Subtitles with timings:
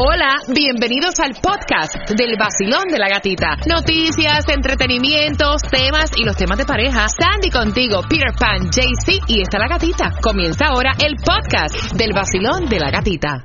[0.00, 3.56] Hola, bienvenidos al podcast del vacilón de la gatita.
[3.66, 7.08] Noticias, entretenimientos, temas y los temas de pareja.
[7.08, 10.12] Sandy contigo, Peter Pan, JC y está la gatita.
[10.22, 13.44] Comienza ahora el podcast del vacilón de la gatita.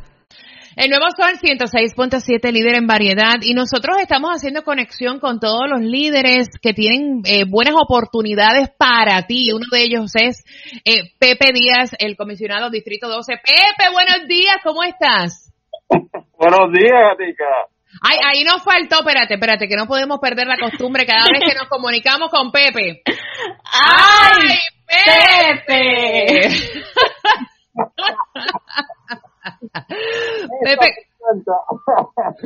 [0.76, 5.82] El nuevo Sol 106.7 líder en variedad y nosotros estamos haciendo conexión con todos los
[5.82, 9.52] líderes que tienen eh, buenas oportunidades para ti.
[9.52, 10.44] Uno de ellos es
[10.86, 13.34] eh, Pepe Díaz, el comisionado Distrito 12.
[13.44, 15.52] Pepe, buenos días, ¿cómo estás?
[16.44, 17.46] Buenos días, Gatica.
[18.02, 21.58] Ay, ahí nos faltó, espérate, espérate, que no podemos perder la costumbre cada vez que
[21.58, 23.02] nos comunicamos con Pepe.
[23.72, 26.50] ¡Ay, Pepe!
[30.66, 30.92] Pepe,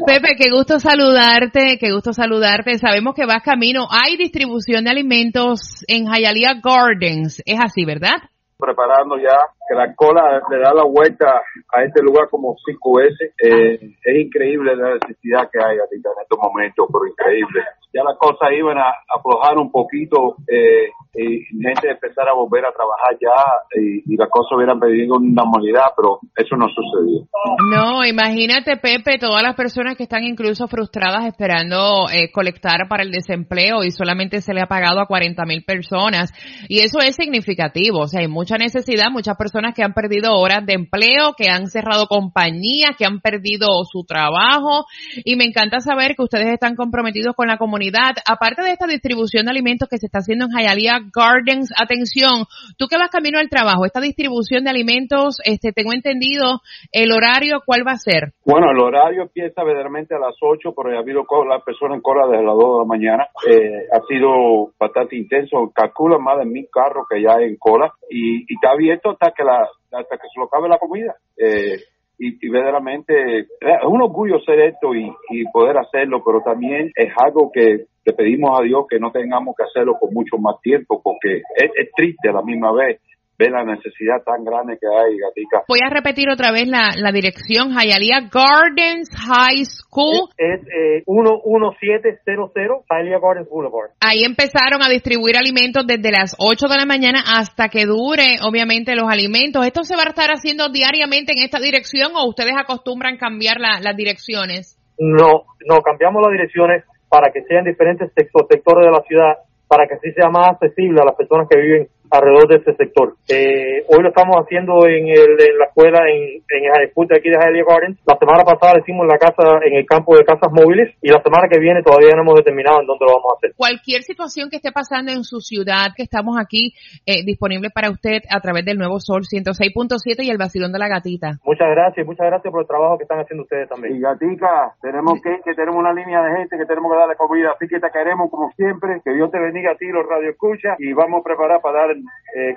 [0.05, 2.77] Pepe, qué gusto saludarte, qué gusto saludarte.
[2.77, 3.87] Sabemos que vas camino.
[3.89, 7.41] Hay distribución de alimentos en Hialeah Gardens.
[7.47, 8.17] Es así, ¿verdad?
[8.59, 13.33] Preparando ya que la cola le da la vuelta a este lugar como cinco veces.
[13.37, 17.63] Eh, es increíble la necesidad que hay ahorita en estos momentos, pero increíble.
[17.93, 22.71] Ya las cosas iban a aflojar un poquito eh, y gente empezar a volver a
[22.71, 27.27] trabajar ya y, y las cosas hubieran pedido una normalidad, pero eso no sucedió.
[27.71, 33.11] No, imagínate, Pepe, todas las personas que están incluso frustradas esperando eh, colectar para el
[33.11, 36.31] desempleo y solamente se le ha pagado a 40 mil personas.
[36.67, 38.01] Y eso es significativo.
[38.01, 41.67] O sea, hay mucha necesidad, muchas personas que han perdido horas de empleo, que han
[41.67, 44.85] cerrado compañías, que han perdido su trabajo.
[45.25, 48.15] Y me encanta saber que ustedes están comprometidos con la comunidad.
[48.25, 52.45] Aparte de esta distribución de alimentos que se está haciendo en Hialeah Gardens, atención,
[52.77, 57.61] tú que vas camino al trabajo, esta distribución de alimentos, este, tengo entendido, el horario,
[57.65, 58.33] ¿cuál va a ser?
[58.45, 62.27] Bueno, el horario empieza verdaderamente a las 8, pero ha habido la persona en cola
[62.27, 63.27] desde las 2 de la mañana.
[63.47, 65.71] Eh, ha sido bastante intenso.
[65.73, 69.43] Calcula más de mil carros que ya hay en cola y, está abierto hasta que
[69.43, 71.15] la hasta que se lo acabe la comida.
[71.37, 71.77] Eh,
[72.19, 73.47] y, verdaderamente es
[73.87, 75.11] un orgullo ser esto y,
[75.51, 79.63] poder hacerlo, pero también es algo que le pedimos a Dios que no tengamos que
[79.63, 83.01] hacerlo con mucho más tiempo, porque es, es triste a la misma vez
[83.39, 85.63] ve la necesidad tan grande que hay, Gatica.
[85.67, 90.29] Voy a repetir otra vez la, la dirección, Hialeah Gardens High School.
[90.37, 93.91] Es, es eh, 11700 Hialeah Gardens Boulevard.
[94.01, 98.95] Ahí empezaron a distribuir alimentos desde las 8 de la mañana hasta que dure, obviamente,
[98.95, 99.65] los alimentos.
[99.65, 103.79] ¿Esto se va a estar haciendo diariamente en esta dirección o ustedes acostumbran cambiar la,
[103.81, 104.81] las direcciones?
[104.97, 109.37] No, no, cambiamos las direcciones para que sean diferentes sectores de la ciudad,
[109.67, 113.15] para que así sea más accesible a las personas que viven alrededor de ese sector.
[113.27, 117.37] Eh, hoy lo estamos haciendo en, el, en la escuela en, en de aquí de
[117.37, 117.99] Hialeah Gardens.
[118.05, 121.09] La semana pasada lo hicimos en la casa, en el campo de casas móviles y
[121.09, 123.53] la semana que viene todavía no hemos determinado en dónde lo vamos a hacer.
[123.55, 126.73] Cualquier situación que esté pasando en su ciudad, que estamos aquí
[127.05, 130.87] eh, disponible para usted a través del Nuevo Sol 106.7 y el vacilón de la
[130.87, 131.39] gatita.
[131.45, 133.95] Muchas gracias, muchas gracias por el trabajo que están haciendo ustedes también.
[133.95, 137.51] Y gatica, tenemos que, que tenemos una línea de gente que tenemos que darle comida,
[137.55, 140.75] así que te queremos como siempre, que Dios te bendiga a ti, los radio escucha
[140.79, 141.96] y vamos a preparar para dar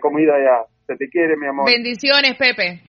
[0.00, 0.64] comida ya.
[0.86, 1.66] Se te quiere, mi amor.
[1.66, 2.78] Bendiciones, Pepe.